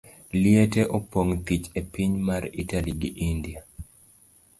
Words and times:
Liete 0.41 0.81
opong' 0.97 1.35
thich 1.45 1.65
e 1.79 1.83
piny 1.93 2.13
mar 2.27 2.43
Italy 2.63 2.93
gi 3.01 3.09
India. 3.31 3.61